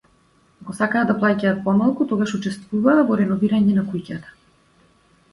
Ако 0.61 0.73
сакаа 0.77 1.01
да 1.09 1.15
плаќаат 1.23 1.59
помалку, 1.67 2.07
тогаш 2.11 2.33
учествуваа 2.37 3.03
во 3.09 3.19
реновирање 3.19 3.75
на 3.77 3.83
куќата. 3.91 4.33